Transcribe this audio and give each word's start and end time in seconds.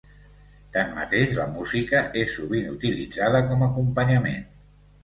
Tanmateix, 0.77 1.35
la 1.41 1.45
música 1.57 2.01
és 2.25 2.35
sovint 2.39 2.73
utilitzada 2.79 3.47
com 3.53 3.67
acompanyament. 3.71 4.53